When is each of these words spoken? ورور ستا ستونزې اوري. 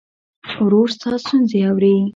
ورور 0.65 0.87
ستا 0.95 1.11
ستونزې 1.23 1.59
اوري. 1.69 1.95